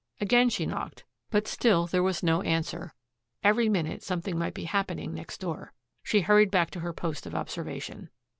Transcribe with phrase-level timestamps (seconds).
[0.19, 2.95] Again she knocked, but still there was no answer.
[3.43, 5.73] Every minute something might be happening next door.
[6.01, 8.09] She hurried back to her post of observation.